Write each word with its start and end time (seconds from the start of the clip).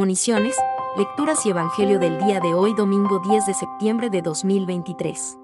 Municiones, 0.00 0.56
lecturas 0.96 1.44
y 1.44 1.50
evangelio 1.50 1.98
del 1.98 2.16
día 2.24 2.40
de 2.40 2.54
hoy 2.54 2.72
domingo 2.72 3.18
10 3.18 3.44
de 3.44 3.52
septiembre 3.52 4.08
de 4.08 4.22
2023. 4.22 5.36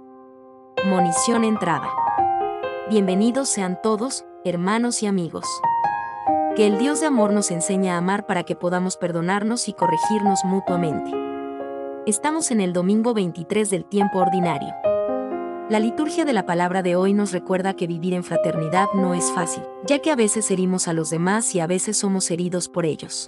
Munición 0.87 1.44
entrada. 1.44 1.90
Bienvenidos 2.88 3.50
sean 3.50 3.79
todos, 3.82 4.24
hermanos 4.46 5.03
y 5.03 5.08
amigos. 5.08 5.45
Que 6.56 6.66
el 6.66 6.79
Dios 6.79 7.01
de 7.01 7.06
amor 7.06 7.34
nos 7.34 7.51
enseñe 7.51 7.90
a 7.90 7.98
amar 7.98 8.24
para 8.24 8.44
que 8.44 8.56
podamos 8.56 8.97
perdonarnos 8.97 9.69
y 9.69 9.74
corregirnos 9.74 10.42
mutuamente. 10.47 11.11
Estamos 12.07 12.51
en 12.51 12.62
el 12.62 12.72
domingo 12.72 13.12
23 13.12 13.69
del 13.69 13.84
tiempo 13.84 14.20
ordinario. 14.20 14.72
La 15.69 15.80
liturgia 15.80 16.25
de 16.25 16.33
la 16.33 16.47
palabra 16.47 16.83
de 16.83 16.97
hoy 16.97 17.12
nos 17.12 17.33
recuerda 17.33 17.77
que 17.77 17.87
vivir 17.87 18.15
en 18.15 18.25
fraternidad 18.25 18.87
no 18.95 19.12
es 19.12 19.30
fácil, 19.33 19.65
ya 19.87 19.98
que 19.98 20.11
a 20.11 20.16
veces 20.16 20.51
herimos 20.51 20.88
a 20.88 20.95
los 20.95 21.11
demás 21.11 21.55
y 21.55 21.61
a 21.61 21.66
veces 21.66 21.98
somos 21.98 22.30
heridos 22.30 22.70
por 22.70 22.87
ellos. 22.87 23.27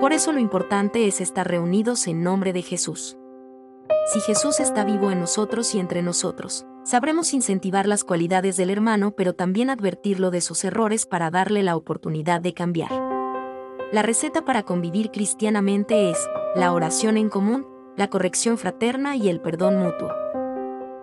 Por 0.00 0.12
eso 0.12 0.32
lo 0.32 0.38
importante 0.38 1.06
es 1.06 1.20
estar 1.20 1.48
reunidos 1.48 2.06
en 2.06 2.22
nombre 2.22 2.52
de 2.52 2.62
Jesús. 2.62 3.16
Si 4.12 4.20
Jesús 4.20 4.60
está 4.60 4.84
vivo 4.84 5.10
en 5.10 5.20
nosotros 5.20 5.74
y 5.74 5.78
entre 5.78 6.02
nosotros, 6.02 6.66
sabremos 6.82 7.32
incentivar 7.32 7.86
las 7.86 8.04
cualidades 8.04 8.56
del 8.56 8.70
hermano 8.70 9.12
pero 9.16 9.34
también 9.34 9.70
advertirlo 9.70 10.30
de 10.30 10.40
sus 10.40 10.64
errores 10.64 11.06
para 11.06 11.30
darle 11.30 11.62
la 11.62 11.76
oportunidad 11.76 12.40
de 12.40 12.54
cambiar. 12.54 12.90
La 13.92 14.02
receta 14.02 14.44
para 14.44 14.64
convivir 14.64 15.10
cristianamente 15.10 16.10
es 16.10 16.18
la 16.54 16.72
oración 16.72 17.16
en 17.16 17.30
común, 17.30 17.66
la 17.96 18.10
corrección 18.10 18.58
fraterna 18.58 19.16
y 19.16 19.28
el 19.28 19.40
perdón 19.40 19.78
mutuo 19.78 20.10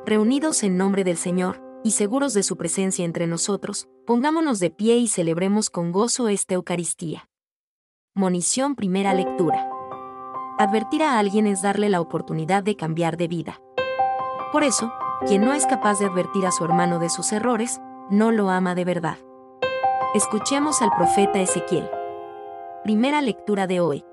reunidos 0.06 0.64
en 0.64 0.78
nombre 0.78 1.04
del 1.04 1.18
Señor, 1.18 1.62
y 1.84 1.92
seguros 1.92 2.34
de 2.34 2.44
su 2.44 2.58
presencia 2.58 3.06
entre 3.06 3.28
nosotros, 3.28 3.88
pongámonos 4.06 4.60
de 4.60 4.70
pie 4.70 4.98
y 4.98 5.08
celebremos 5.08 5.70
con 5.70 5.92
gozo 5.92 6.28
esta 6.28 6.56
Eucaristía. 6.56 7.31
Monición 8.14 8.76
Primera 8.76 9.14
Lectura. 9.14 9.70
Advertir 10.60 11.02
a 11.02 11.18
alguien 11.18 11.48
es 11.48 11.62
darle 11.62 11.88
la 11.88 12.02
oportunidad 12.02 12.62
de 12.62 12.76
cambiar 12.76 13.16
de 13.16 13.30
vida. 13.30 13.62
Por 14.52 14.66
eso, 14.66 14.92
quien 15.26 15.46
no 15.46 15.54
es 15.54 15.66
capaz 15.66 16.00
de 16.00 16.08
advertir 16.08 16.46
a 16.46 16.52
su 16.52 16.66
hermano 16.66 17.00
de 17.00 17.10
sus 17.10 17.32
errores, 17.32 17.80
no 18.10 18.34
lo 18.34 18.50
ama 18.50 18.76
de 18.76 18.84
verdad. 18.84 19.16
Escuchemos 20.14 20.82
al 20.82 20.92
profeta 20.92 21.40
Ezequiel. 21.40 21.90
Primera 22.84 23.22
lectura 23.22 23.66
de 23.66 23.80
hoy. 23.80 24.04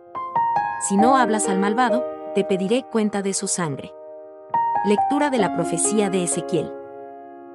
Si 0.88 0.96
no 0.96 1.16
hablas 1.16 1.48
al 1.48 1.58
malvado, 1.58 2.04
te 2.36 2.44
pediré 2.44 2.84
cuenta 2.84 3.20
de 3.20 3.34
su 3.34 3.48
sangre. 3.48 3.92
Lectura 4.84 5.28
de 5.28 5.38
la 5.38 5.56
profecía 5.56 6.08
de 6.08 6.22
Ezequiel. 6.22 6.72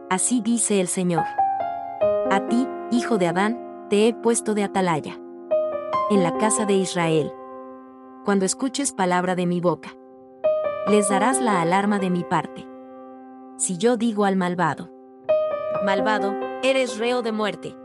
Así 0.09 0.41
dice 0.41 0.81
el 0.81 0.89
Señor. 0.89 1.23
A 2.29 2.45
ti, 2.49 2.67
hijo 2.91 3.17
de 3.17 3.27
Adán, 3.27 3.87
te 3.89 4.09
he 4.09 4.13
puesto 4.13 4.53
de 4.55 4.65
atalaya. 4.65 5.22
En 6.09 6.23
la 6.23 6.37
casa 6.37 6.65
de 6.65 6.73
Israel. 6.73 7.31
Cuando 8.25 8.45
escuches 8.45 8.91
palabra 8.91 9.35
de 9.35 9.45
mi 9.45 9.61
boca. 9.61 9.95
Les 10.87 11.09
darás 11.09 11.41
la 11.41 11.61
alarma 11.61 11.99
de 11.99 12.09
mi 12.09 12.23
parte. 12.23 12.67
Si 13.57 13.77
yo 13.77 13.97
digo 13.97 14.25
al 14.25 14.35
malvado. 14.35 14.89
Malvado, 15.85 16.33
eres 16.63 16.97
reo 16.97 17.21
de 17.21 17.31
muerte. 17.31 17.75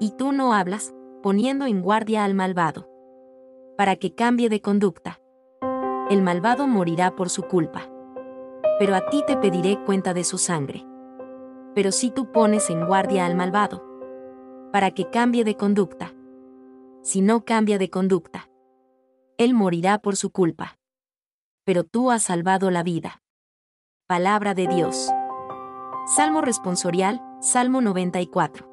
Y 0.00 0.12
tú 0.12 0.32
no 0.32 0.52
hablas, 0.52 0.94
poniendo 1.22 1.66
en 1.66 1.82
guardia 1.82 2.24
al 2.24 2.34
malvado. 2.34 2.88
Para 3.76 3.96
que 3.96 4.14
cambie 4.14 4.48
de 4.48 4.60
conducta. 4.60 5.20
El 6.10 6.22
malvado 6.22 6.66
morirá 6.66 7.14
por 7.16 7.30
su 7.30 7.42
culpa 7.42 7.90
pero 8.78 8.94
a 8.94 9.06
ti 9.06 9.22
te 9.26 9.36
pediré 9.36 9.78
cuenta 9.84 10.14
de 10.14 10.24
su 10.24 10.38
sangre. 10.38 10.86
Pero 11.74 11.92
si 11.92 12.10
tú 12.10 12.30
pones 12.32 12.70
en 12.70 12.86
guardia 12.86 13.26
al 13.26 13.34
malvado, 13.34 13.82
para 14.72 14.90
que 14.90 15.08
cambie 15.10 15.44
de 15.44 15.56
conducta. 15.56 16.12
Si 17.06 17.20
no 17.22 17.44
cambia 17.44 17.78
de 17.78 17.88
conducta, 17.88 18.50
él 19.38 19.54
morirá 19.54 19.98
por 20.00 20.16
su 20.16 20.32
culpa. 20.32 20.76
Pero 21.64 21.84
tú 21.84 22.10
has 22.10 22.24
salvado 22.24 22.68
la 22.72 22.82
vida. 22.82 23.22
Palabra 24.08 24.54
de 24.54 24.66
Dios. 24.66 25.12
Salmo 26.16 26.40
responsorial, 26.40 27.22
Salmo 27.40 27.80
94. 27.80 28.68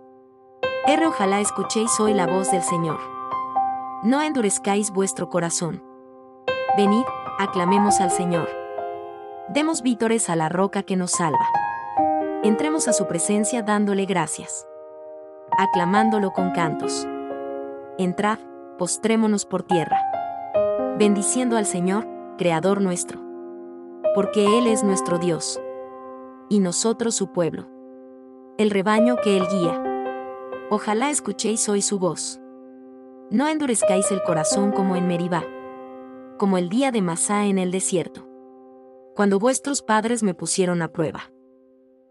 R. 0.88 1.05
Ojalá 1.05 1.41
escuchéis 1.41 1.99
hoy 1.99 2.16
la 2.16 2.25
voz 2.25 2.49
del 2.51 2.63
Señor. 2.63 2.99
No 4.01 4.23
endurezcáis 4.23 4.89
vuestro 4.89 5.29
corazón. 5.29 5.83
Venid, 6.75 7.05
aclamemos 7.38 8.01
al 8.01 8.09
Señor. 8.09 8.50
Demos 9.50 9.83
vítores 9.83 10.27
a 10.31 10.35
la 10.35 10.50
roca 10.50 10.81
que 10.81 10.95
nos 10.95 11.11
salva. 11.11 11.47
Entremos 12.41 12.88
a 12.88 12.94
su 12.94 13.05
presencia 13.05 13.61
dándole 13.61 14.05
gracias. 14.07 14.65
Aclamándolo 15.59 16.33
con 16.33 16.50
cantos. 16.50 17.07
Entrad, 17.97 18.39
postrémonos 18.77 19.45
por 19.45 19.63
tierra. 19.63 19.99
Bendiciendo 20.97 21.57
al 21.57 21.65
Señor, 21.65 22.07
Creador 22.37 22.81
nuestro. 22.81 23.19
Porque 24.15 24.57
Él 24.57 24.67
es 24.67 24.83
nuestro 24.83 25.17
Dios. 25.17 25.61
Y 26.49 26.59
nosotros 26.59 27.15
su 27.15 27.31
pueblo. 27.31 27.67
El 28.57 28.69
rebaño 28.69 29.15
que 29.23 29.37
Él 29.37 29.47
guía. 29.49 29.81
Ojalá 30.69 31.09
escuchéis 31.09 31.67
hoy 31.69 31.81
su 31.81 31.99
voz. 31.99 32.39
No 33.29 33.47
endurezcáis 33.47 34.11
el 34.11 34.21
corazón 34.23 34.71
como 34.71 34.95
en 34.95 35.07
Meribá. 35.07 35.43
Como 36.37 36.57
el 36.57 36.69
día 36.69 36.91
de 36.91 37.01
Masá 37.01 37.45
en 37.45 37.57
el 37.57 37.71
desierto 37.71 38.33
cuando 39.15 39.37
vuestros 39.37 39.83
padres 39.83 40.23
me 40.23 40.33
pusieron 40.33 40.81
a 40.81 40.91
prueba. 40.91 41.31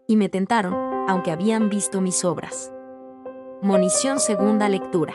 Y 0.07 0.17
me 0.17 0.29
tentaron, 0.29 0.75
aunque 1.09 1.33
habían 1.33 1.69
visto 1.69 2.01
mis 2.01 2.25
obras. 2.25 2.73
Monición 3.61 4.21
segunda 4.21 4.69
lectura. 4.69 5.15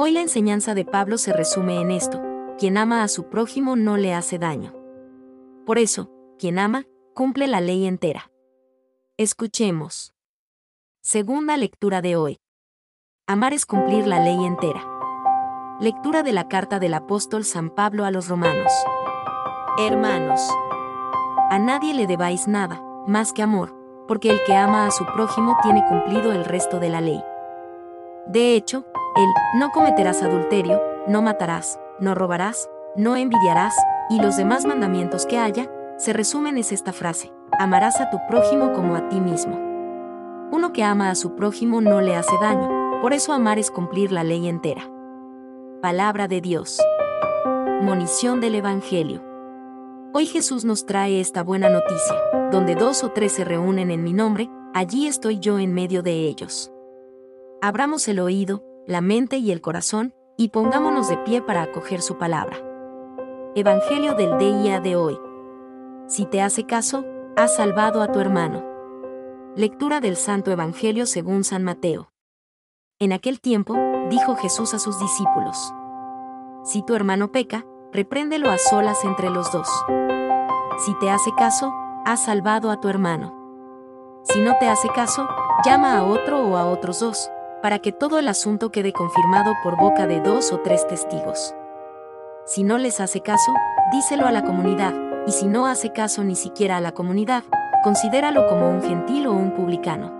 Hoy 0.00 0.12
la 0.12 0.20
enseñanza 0.20 0.76
de 0.76 0.84
Pablo 0.84 1.18
se 1.18 1.32
resume 1.32 1.80
en 1.80 1.90
esto, 1.90 2.22
quien 2.56 2.78
ama 2.78 3.02
a 3.02 3.08
su 3.08 3.24
prójimo 3.24 3.74
no 3.74 3.96
le 3.96 4.14
hace 4.14 4.38
daño. 4.38 4.72
Por 5.66 5.76
eso, 5.76 6.08
quien 6.38 6.60
ama, 6.60 6.84
cumple 7.16 7.48
la 7.48 7.60
ley 7.60 7.84
entera. 7.84 8.30
Escuchemos. 9.16 10.14
Segunda 11.02 11.56
lectura 11.56 12.00
de 12.00 12.14
hoy. 12.14 12.38
Amar 13.26 13.52
es 13.52 13.66
cumplir 13.66 14.06
la 14.06 14.20
ley 14.20 14.44
entera. 14.44 14.86
Lectura 15.80 16.22
de 16.22 16.32
la 16.32 16.46
carta 16.46 16.78
del 16.78 16.94
apóstol 16.94 17.44
San 17.44 17.68
Pablo 17.68 18.04
a 18.04 18.12
los 18.12 18.28
romanos. 18.28 18.72
Hermanos, 19.78 20.48
a 21.50 21.58
nadie 21.58 21.92
le 21.92 22.06
debáis 22.06 22.46
nada, 22.46 22.80
más 23.08 23.32
que 23.32 23.42
amor, 23.42 23.74
porque 24.06 24.30
el 24.30 24.44
que 24.44 24.54
ama 24.54 24.86
a 24.86 24.92
su 24.92 25.04
prójimo 25.06 25.56
tiene 25.60 25.84
cumplido 25.88 26.30
el 26.30 26.44
resto 26.44 26.78
de 26.78 26.88
la 26.88 27.00
ley. 27.00 27.20
De 28.28 28.54
hecho, 28.54 28.84
el 29.16 29.58
no 29.58 29.70
cometerás 29.70 30.22
adulterio, 30.22 30.82
no 31.06 31.22
matarás, 31.22 31.80
no 31.98 32.14
robarás, 32.14 32.68
no 32.94 33.16
envidiarás, 33.16 33.74
y 34.10 34.20
los 34.20 34.36
demás 34.36 34.66
mandamientos 34.66 35.24
que 35.24 35.38
haya, 35.38 35.70
se 35.96 36.12
resumen 36.12 36.58
en 36.58 36.64
esta 36.70 36.92
frase, 36.92 37.32
amarás 37.58 38.00
a 38.02 38.10
tu 38.10 38.18
prójimo 38.28 38.74
como 38.74 38.96
a 38.96 39.08
ti 39.08 39.18
mismo. 39.18 39.56
Uno 40.52 40.74
que 40.74 40.84
ama 40.84 41.08
a 41.08 41.14
su 41.14 41.36
prójimo 41.36 41.80
no 41.80 42.02
le 42.02 42.16
hace 42.16 42.36
daño, 42.38 43.00
por 43.00 43.14
eso 43.14 43.32
amar 43.32 43.58
es 43.58 43.70
cumplir 43.70 44.12
la 44.12 44.24
ley 44.24 44.46
entera. 44.46 44.82
Palabra 45.80 46.28
de 46.28 46.42
Dios. 46.42 46.78
Monición 47.80 48.40
del 48.40 48.56
Evangelio. 48.56 49.24
Hoy 50.12 50.26
Jesús 50.26 50.66
nos 50.66 50.84
trae 50.84 51.20
esta 51.20 51.42
buena 51.42 51.70
noticia, 51.70 52.16
donde 52.52 52.74
dos 52.74 53.04
o 53.04 53.10
tres 53.10 53.32
se 53.32 53.44
reúnen 53.44 53.90
en 53.90 54.02
mi 54.02 54.12
nombre, 54.12 54.50
allí 54.74 55.06
estoy 55.06 55.38
yo 55.38 55.58
en 55.58 55.72
medio 55.72 56.02
de 56.02 56.12
ellos. 56.26 56.72
Abramos 57.60 58.06
el 58.06 58.20
oído, 58.20 58.62
la 58.86 59.00
mente 59.00 59.38
y 59.38 59.50
el 59.50 59.60
corazón, 59.60 60.14
y 60.36 60.50
pongámonos 60.50 61.08
de 61.08 61.16
pie 61.18 61.42
para 61.42 61.62
acoger 61.62 62.02
su 62.02 62.16
palabra. 62.16 62.56
Evangelio 63.56 64.14
del 64.14 64.38
día 64.38 64.78
de 64.78 64.94
hoy. 64.94 65.18
Si 66.06 66.24
te 66.24 66.40
hace 66.40 66.66
caso, 66.66 67.04
has 67.36 67.56
salvado 67.56 68.00
a 68.00 68.12
tu 68.12 68.20
hermano. 68.20 68.64
Lectura 69.56 70.00
del 70.00 70.16
Santo 70.16 70.52
Evangelio 70.52 71.04
según 71.04 71.42
San 71.42 71.64
Mateo. 71.64 72.12
En 73.00 73.12
aquel 73.12 73.40
tiempo, 73.40 73.74
dijo 74.08 74.36
Jesús 74.36 74.72
a 74.72 74.78
sus 74.78 75.00
discípulos. 75.00 75.74
Si 76.62 76.84
tu 76.84 76.94
hermano 76.94 77.32
peca, 77.32 77.66
repréndelo 77.92 78.50
a 78.50 78.58
solas 78.58 79.04
entre 79.04 79.30
los 79.30 79.50
dos. 79.50 79.68
Si 80.78 80.94
te 81.00 81.10
hace 81.10 81.32
caso, 81.36 81.72
has 82.04 82.24
salvado 82.24 82.70
a 82.70 82.80
tu 82.80 82.88
hermano. 82.88 83.34
Si 84.22 84.40
no 84.40 84.56
te 84.60 84.68
hace 84.68 84.88
caso, 84.90 85.26
llama 85.64 85.98
a 85.98 86.04
otro 86.04 86.40
o 86.46 86.56
a 86.56 86.66
otros 86.66 87.00
dos, 87.00 87.28
para 87.62 87.78
que 87.78 87.92
todo 87.92 88.18
el 88.18 88.28
asunto 88.28 88.70
quede 88.70 88.92
confirmado 88.92 89.52
por 89.62 89.76
boca 89.76 90.06
de 90.06 90.20
dos 90.20 90.52
o 90.52 90.60
tres 90.60 90.86
testigos. 90.86 91.54
Si 92.44 92.64
no 92.64 92.78
les 92.78 93.00
hace 93.00 93.20
caso, 93.20 93.52
díselo 93.92 94.26
a 94.26 94.32
la 94.32 94.44
comunidad, 94.44 94.94
y 95.26 95.32
si 95.32 95.46
no 95.46 95.66
hace 95.66 95.92
caso 95.92 96.24
ni 96.24 96.34
siquiera 96.34 96.78
a 96.78 96.80
la 96.80 96.92
comunidad, 96.92 97.44
considéralo 97.84 98.46
como 98.46 98.70
un 98.70 98.82
gentil 98.82 99.26
o 99.26 99.32
un 99.32 99.52
publicano. 99.54 100.16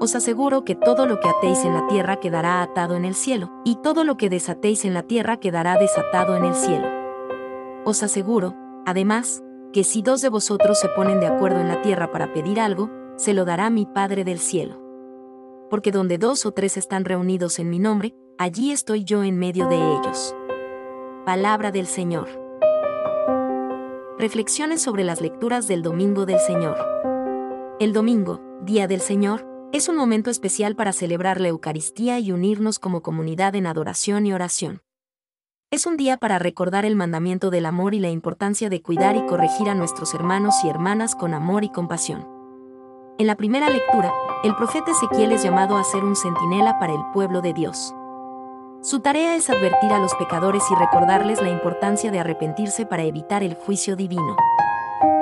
Os 0.00 0.14
aseguro 0.14 0.64
que 0.64 0.74
todo 0.74 1.06
lo 1.06 1.20
que 1.20 1.28
atéis 1.28 1.64
en 1.64 1.74
la 1.74 1.86
tierra 1.86 2.16
quedará 2.16 2.62
atado 2.62 2.96
en 2.96 3.04
el 3.04 3.14
cielo, 3.14 3.50
y 3.64 3.76
todo 3.76 4.04
lo 4.04 4.16
que 4.16 4.30
desatéis 4.30 4.84
en 4.84 4.94
la 4.94 5.02
tierra 5.02 5.36
quedará 5.36 5.76
desatado 5.76 6.36
en 6.36 6.44
el 6.44 6.54
cielo. 6.54 6.88
Os 7.84 8.02
aseguro, 8.02 8.54
además, 8.86 9.42
que 9.72 9.84
si 9.84 10.02
dos 10.02 10.22
de 10.22 10.28
vosotros 10.28 10.78
se 10.78 10.88
ponen 10.88 11.20
de 11.20 11.26
acuerdo 11.26 11.60
en 11.60 11.68
la 11.68 11.82
tierra 11.82 12.10
para 12.10 12.32
pedir 12.32 12.60
algo, 12.60 12.90
se 13.16 13.34
lo 13.34 13.44
dará 13.44 13.70
mi 13.70 13.86
Padre 13.86 14.24
del 14.24 14.38
cielo. 14.38 14.83
Porque 15.70 15.90
donde 15.90 16.18
dos 16.18 16.46
o 16.46 16.52
tres 16.52 16.76
están 16.76 17.04
reunidos 17.04 17.58
en 17.58 17.70
mi 17.70 17.78
nombre, 17.78 18.14
allí 18.38 18.72
estoy 18.72 19.04
yo 19.04 19.24
en 19.24 19.38
medio 19.38 19.66
de 19.68 19.76
ellos. 19.76 20.34
Palabra 21.24 21.70
del 21.70 21.86
Señor. 21.86 22.28
Reflexiones 24.18 24.82
sobre 24.82 25.04
las 25.04 25.20
lecturas 25.20 25.66
del 25.66 25.82
Domingo 25.82 26.26
del 26.26 26.38
Señor. 26.38 26.76
El 27.80 27.92
domingo, 27.92 28.40
Día 28.62 28.86
del 28.86 29.00
Señor, 29.00 29.46
es 29.72 29.88
un 29.88 29.96
momento 29.96 30.30
especial 30.30 30.76
para 30.76 30.92
celebrar 30.92 31.40
la 31.40 31.48
Eucaristía 31.48 32.20
y 32.20 32.30
unirnos 32.30 32.78
como 32.78 33.02
comunidad 33.02 33.56
en 33.56 33.66
adoración 33.66 34.26
y 34.26 34.32
oración. 34.32 34.82
Es 35.70 35.86
un 35.86 35.96
día 35.96 36.16
para 36.18 36.38
recordar 36.38 36.84
el 36.84 36.94
mandamiento 36.94 37.50
del 37.50 37.66
amor 37.66 37.94
y 37.94 37.98
la 37.98 38.10
importancia 38.10 38.70
de 38.70 38.80
cuidar 38.80 39.16
y 39.16 39.26
corregir 39.26 39.68
a 39.68 39.74
nuestros 39.74 40.14
hermanos 40.14 40.54
y 40.62 40.68
hermanas 40.68 41.16
con 41.16 41.34
amor 41.34 41.64
y 41.64 41.70
compasión. 41.70 42.33
En 43.16 43.28
la 43.28 43.36
primera 43.36 43.70
lectura, 43.70 44.12
el 44.42 44.56
profeta 44.56 44.90
Ezequiel 44.90 45.30
es 45.30 45.44
llamado 45.44 45.76
a 45.76 45.84
ser 45.84 46.02
un 46.02 46.16
centinela 46.16 46.80
para 46.80 46.92
el 46.92 46.98
pueblo 47.12 47.42
de 47.42 47.52
Dios. 47.52 47.94
Su 48.80 48.98
tarea 48.98 49.36
es 49.36 49.48
advertir 49.48 49.92
a 49.92 50.00
los 50.00 50.12
pecadores 50.16 50.64
y 50.68 50.74
recordarles 50.74 51.40
la 51.40 51.48
importancia 51.48 52.10
de 52.10 52.18
arrepentirse 52.18 52.86
para 52.86 53.04
evitar 53.04 53.44
el 53.44 53.54
juicio 53.54 53.94
divino. 53.94 54.36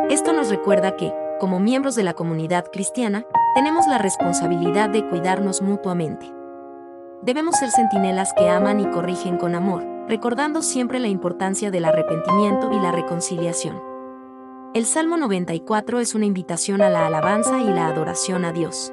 Esto 0.09 0.33
nos 0.33 0.49
recuerda 0.49 0.97
que, 0.97 1.13
como 1.39 1.61
miembros 1.61 1.95
de 1.95 2.03
la 2.03 2.15
comunidad 2.15 2.65
cristiana, 2.73 3.27
tenemos 3.55 3.87
la 3.87 3.99
responsabilidad 3.99 4.89
de 4.89 5.07
cuidarnos 5.07 5.61
mutuamente. 5.61 6.33
Debemos 7.21 7.57
ser 7.57 7.71
centinelas 7.71 8.33
que 8.39 8.49
aman 8.49 8.81
y 8.81 8.87
corrigen 8.87 9.37
con 9.37 9.55
amor, 9.55 9.85
recordando 10.09 10.63
siempre 10.63 10.99
la 10.99 11.09
importancia 11.09 11.71
del 11.71 11.85
arrepentimiento 11.85 12.73
y 12.73 12.81
la 12.81 12.91
reconciliación. 12.91 13.92
El 14.75 14.87
Salmo 14.87 15.19
94 15.19 16.01
es 16.01 16.15
una 16.15 16.25
invitación 16.25 16.81
a 16.81 16.89
la 16.89 17.07
alabanza 17.07 17.61
y 17.61 17.67
la 17.67 17.89
adoración 17.89 18.47
a 18.47 18.53
Dios. 18.53 18.91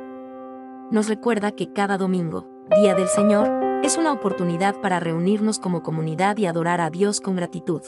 Nos 0.92 1.08
recuerda 1.08 1.54
que 1.54 1.72
cada 1.72 1.98
domingo, 1.98 2.50
Día 2.82 2.96
del 2.96 3.08
Señor, 3.08 3.50
es 3.82 3.96
una 3.96 4.12
oportunidad 4.12 4.82
para 4.82 5.00
reunirnos 5.00 5.58
como 5.58 5.82
comunidad 5.82 6.36
y 6.36 6.48
adorar 6.48 6.82
a 6.82 6.90
Dios 6.90 7.22
con 7.22 7.38
gratitud. 7.38 7.82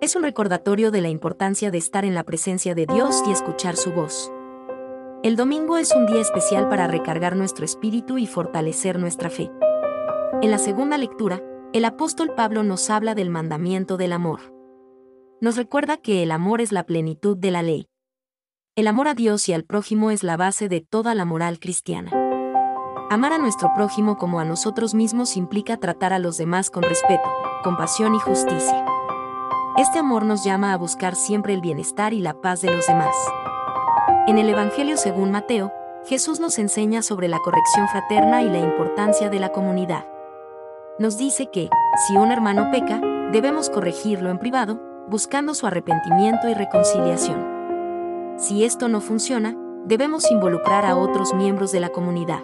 Es 0.00 0.16
un 0.16 0.22
recordatorio 0.22 0.90
de 0.90 1.02
la 1.02 1.10
importancia 1.10 1.70
de 1.70 1.76
estar 1.76 2.06
en 2.06 2.14
la 2.14 2.24
presencia 2.24 2.74
de 2.74 2.86
Dios 2.86 3.22
y 3.28 3.30
escuchar 3.30 3.76
su 3.76 3.92
voz. 3.92 4.32
El 5.22 5.36
domingo 5.36 5.76
es 5.76 5.94
un 5.94 6.06
día 6.06 6.22
especial 6.22 6.66
para 6.70 6.86
recargar 6.86 7.36
nuestro 7.36 7.66
espíritu 7.66 8.16
y 8.16 8.26
fortalecer 8.26 8.98
nuestra 8.98 9.28
fe. 9.28 9.50
En 10.40 10.50
la 10.50 10.56
segunda 10.56 10.96
lectura, 10.96 11.42
el 11.74 11.84
apóstol 11.84 12.32
Pablo 12.34 12.62
nos 12.62 12.88
habla 12.88 13.14
del 13.14 13.28
mandamiento 13.28 13.98
del 13.98 14.14
amor. 14.14 14.55
Nos 15.40 15.56
recuerda 15.56 15.96
que 15.96 16.22
el 16.22 16.30
amor 16.30 16.60
es 16.60 16.72
la 16.72 16.84
plenitud 16.84 17.36
de 17.36 17.50
la 17.50 17.62
ley. 17.62 17.88
El 18.74 18.86
amor 18.86 19.08
a 19.08 19.14
Dios 19.14 19.48
y 19.48 19.52
al 19.52 19.64
prójimo 19.64 20.10
es 20.10 20.22
la 20.22 20.36
base 20.36 20.68
de 20.68 20.80
toda 20.80 21.14
la 21.14 21.24
moral 21.24 21.58
cristiana. 21.58 22.10
Amar 23.10 23.32
a 23.32 23.38
nuestro 23.38 23.70
prójimo 23.74 24.16
como 24.16 24.40
a 24.40 24.44
nosotros 24.44 24.94
mismos 24.94 25.36
implica 25.36 25.76
tratar 25.76 26.12
a 26.12 26.18
los 26.18 26.36
demás 26.36 26.70
con 26.70 26.82
respeto, 26.82 27.28
compasión 27.62 28.14
y 28.14 28.18
justicia. 28.18 28.84
Este 29.76 29.98
amor 29.98 30.24
nos 30.24 30.44
llama 30.44 30.72
a 30.72 30.78
buscar 30.78 31.14
siempre 31.14 31.54
el 31.54 31.60
bienestar 31.60 32.14
y 32.14 32.20
la 32.20 32.40
paz 32.40 32.62
de 32.62 32.70
los 32.70 32.86
demás. 32.86 33.14
En 34.26 34.38
el 34.38 34.48
Evangelio 34.48 34.96
según 34.96 35.30
Mateo, 35.30 35.70
Jesús 36.06 36.40
nos 36.40 36.58
enseña 36.58 37.02
sobre 37.02 37.28
la 37.28 37.38
corrección 37.40 37.88
fraterna 37.88 38.42
y 38.42 38.48
la 38.48 38.58
importancia 38.58 39.28
de 39.28 39.40
la 39.40 39.52
comunidad 39.52 40.06
nos 40.98 41.18
dice 41.18 41.48
que, 41.48 41.68
si 42.06 42.16
un 42.16 42.32
hermano 42.32 42.70
peca, 42.70 42.98
debemos 43.30 43.68
corregirlo 43.68 44.30
en 44.30 44.38
privado, 44.38 44.80
buscando 45.08 45.54
su 45.54 45.66
arrepentimiento 45.66 46.48
y 46.48 46.54
reconciliación. 46.54 48.36
Si 48.38 48.64
esto 48.64 48.88
no 48.88 49.00
funciona, 49.00 49.56
debemos 49.84 50.30
involucrar 50.30 50.84
a 50.84 50.96
otros 50.96 51.34
miembros 51.34 51.72
de 51.72 51.80
la 51.80 51.90
comunidad. 51.90 52.42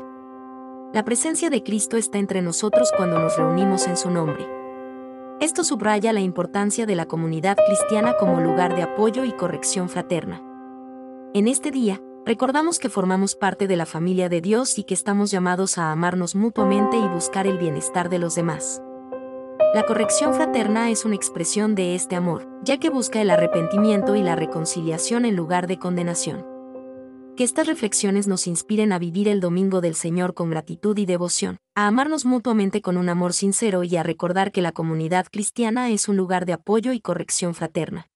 La 0.93 1.05
presencia 1.05 1.51
de 1.51 1.63
Cristo 1.63 1.97
está 1.97 2.19
entre 2.19 2.43
nosotros 2.43 2.93
cuando 2.97 3.19
nos 3.19 3.37
reunimos 3.37 3.87
en 3.87 3.97
su 3.97 4.11
nombre. 4.11 4.47
Esto 5.41 5.65
subraya 5.65 6.13
la 6.13 6.21
importancia 6.21 6.87
de 6.87 6.95
la 6.95 7.07
comunidad 7.07 7.57
cristiana 7.67 8.17
como 8.19 8.41
lugar 8.41 8.77
de 8.77 8.83
apoyo 8.83 9.25
y 9.25 9.33
corrección 9.33 9.89
fraterna. 9.89 10.43
En 11.35 11.49
este 11.49 11.71
día, 11.71 12.01
Recordamos 12.25 12.79
que 12.79 12.89
formamos 12.89 13.35
parte 13.35 13.67
de 13.67 13.75
la 13.75 13.85
familia 13.85 14.29
de 14.29 14.41
Dios 14.41 14.79
y 14.79 14.85
que 14.85 14.95
estamos 14.95 15.33
llamados 15.33 15.77
a 15.77 15.91
amarnos 15.91 16.37
mutuamente 16.37 16.97
y 16.97 17.09
buscar 17.09 17.49
el 17.49 17.59
bienestar 17.59 18.09
de 18.11 18.21
los 18.21 18.37
demás. 18.37 18.81
La 19.75 19.87
corrección 19.87 20.35
fraterna 20.35 20.91
es 20.91 21.07
una 21.07 21.15
expresión 21.15 21.75
de 21.75 21.95
este 21.95 22.15
amor, 22.15 22.47
ya 22.63 22.77
que 22.77 22.91
busca 22.91 23.23
el 23.23 23.31
arrepentimiento 23.31 24.17
y 24.17 24.23
la 24.23 24.37
reconciliación 24.37 25.25
en 25.25 25.35
lugar 25.35 25.67
de 25.67 25.79
condenación. 25.79 26.45
Que 27.39 27.45
estas 27.45 27.67
reflexiones 27.67 28.29
nos 28.29 28.47
inspiren 28.47 28.93
a 28.93 28.99
vivir 28.99 29.29
el 29.29 29.41
domingo 29.41 29.81
del 29.81 29.95
Señor 29.95 30.35
con 30.35 30.51
gratitud 30.51 30.99
y 30.99 31.07
devoción, 31.07 31.57
a 31.75 31.87
amarnos 31.87 32.27
mutuamente 32.27 32.83
con 32.83 32.99
un 32.99 33.09
amor 33.09 33.33
sincero 33.33 33.83
y 33.83 33.97
a 33.97 34.03
recordar 34.03 34.53
que 34.53 34.61
la 34.61 34.73
comunidad 34.73 35.25
cristiana 35.33 35.89
es 35.89 36.07
un 36.07 36.19
lugar 36.19 36.45
de 36.45 36.53
apoyo 36.53 36.93
y 36.93 37.01
corrección 37.01 37.55
fraterna. 37.55 38.09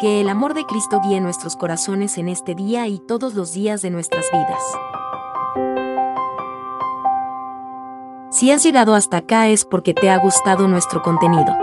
Que 0.00 0.22
el 0.22 0.30
amor 0.30 0.54
de 0.54 0.64
Cristo 0.64 1.02
guíe 1.04 1.20
nuestros 1.20 1.54
corazones 1.54 2.16
en 2.16 2.30
este 2.30 2.54
día 2.54 2.88
y 2.88 2.98
todos 3.06 3.34
los 3.34 3.52
días 3.52 3.82
de 3.82 3.90
nuestras 3.90 4.24
vidas. 4.32 4.62
Si 8.42 8.50
has 8.50 8.64
llegado 8.64 8.96
hasta 8.96 9.18
acá 9.18 9.46
es 9.46 9.64
porque 9.64 9.94
te 9.94 10.10
ha 10.10 10.18
gustado 10.18 10.66
nuestro 10.66 11.00
contenido. 11.00 11.56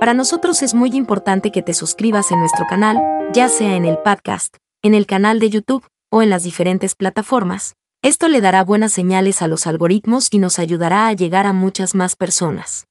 Para 0.00 0.14
nosotros 0.14 0.62
es 0.62 0.72
muy 0.72 0.96
importante 0.96 1.52
que 1.52 1.60
te 1.60 1.74
suscribas 1.74 2.32
en 2.32 2.40
nuestro 2.40 2.64
canal, 2.66 2.98
ya 3.34 3.50
sea 3.50 3.76
en 3.76 3.84
el 3.84 3.98
podcast, 3.98 4.56
en 4.80 4.94
el 4.94 5.04
canal 5.04 5.38
de 5.38 5.50
YouTube 5.50 5.86
o 6.10 6.22
en 6.22 6.30
las 6.30 6.44
diferentes 6.44 6.94
plataformas. 6.94 7.74
Esto 8.02 8.28
le 8.28 8.40
dará 8.40 8.64
buenas 8.64 8.92
señales 8.92 9.42
a 9.42 9.48
los 9.48 9.66
algoritmos 9.66 10.28
y 10.30 10.38
nos 10.38 10.58
ayudará 10.58 11.08
a 11.08 11.12
llegar 11.12 11.44
a 11.44 11.52
muchas 11.52 11.94
más 11.94 12.16
personas. 12.16 12.86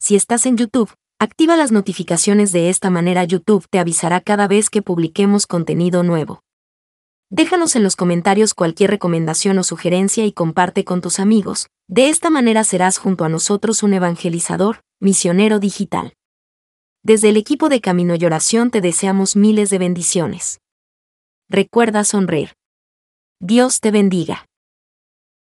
Si 0.00 0.16
estás 0.16 0.46
en 0.46 0.56
YouTube, 0.56 0.94
Activa 1.18 1.56
las 1.56 1.72
notificaciones 1.72 2.52
de 2.52 2.68
esta 2.68 2.90
manera 2.90 3.24
YouTube 3.24 3.66
te 3.70 3.78
avisará 3.78 4.20
cada 4.20 4.48
vez 4.48 4.68
que 4.68 4.82
publiquemos 4.82 5.46
contenido 5.46 6.02
nuevo. 6.02 6.42
Déjanos 7.30 7.74
en 7.74 7.82
los 7.82 7.96
comentarios 7.96 8.54
cualquier 8.54 8.90
recomendación 8.90 9.58
o 9.58 9.64
sugerencia 9.64 10.24
y 10.24 10.32
comparte 10.32 10.84
con 10.84 11.00
tus 11.00 11.18
amigos. 11.18 11.66
De 11.88 12.08
esta 12.08 12.30
manera 12.30 12.62
serás 12.62 12.98
junto 12.98 13.24
a 13.24 13.28
nosotros 13.28 13.82
un 13.82 13.94
evangelizador, 13.94 14.82
misionero 15.00 15.58
digital. 15.58 16.14
Desde 17.02 17.30
el 17.30 17.36
equipo 17.36 17.68
de 17.68 17.80
Camino 17.80 18.14
y 18.14 18.24
Oración 18.24 18.70
te 18.70 18.80
deseamos 18.80 19.34
miles 19.34 19.70
de 19.70 19.78
bendiciones. 19.78 20.60
Recuerda 21.48 22.04
sonreír. 22.04 22.52
Dios 23.40 23.80
te 23.80 23.90
bendiga. 23.90 24.46